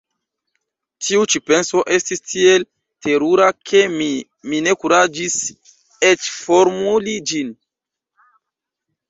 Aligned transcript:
Tiu 1.07 1.25
ĉi 1.33 1.41
penso 1.49 1.83
estis 1.97 2.23
tiel 2.31 2.65
terura, 3.07 3.49
ke 3.73 3.83
mi 4.47 4.63
ne 4.69 4.75
kuraĝis 4.85 5.37
eĉ 6.11 6.27
formuli 6.41 7.17
ĝin. 7.35 7.55